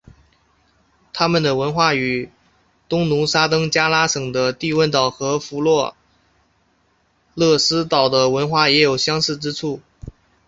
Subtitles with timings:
[1.13, 2.31] 他们的文化与
[2.89, 5.95] 东努沙登加拉省的帝汶岛和弗洛
[7.35, 9.79] 勒斯岛的文化也有相似之处。